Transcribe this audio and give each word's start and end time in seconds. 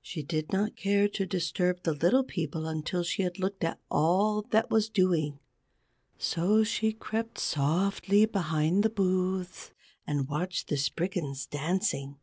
She 0.00 0.22
did 0.22 0.52
not 0.54 0.74
care 0.74 1.06
to 1.08 1.26
disturb 1.26 1.82
the 1.82 1.92
Little 1.92 2.24
People 2.24 2.66
until 2.66 3.02
she 3.02 3.24
had 3.24 3.38
looked 3.38 3.62
at 3.62 3.78
all 3.90 4.40
that 4.52 4.70
was 4.70 4.88
doing. 4.88 5.38
So 6.16 6.64
she 6.64 6.94
crept 6.94 7.38
softly 7.38 8.24
behind 8.24 8.82
the 8.82 8.88
booths 8.88 9.72
and 10.06 10.30
watched 10.30 10.68
the 10.68 10.78
Spriggans 10.78 11.44
dancing. 11.44 12.16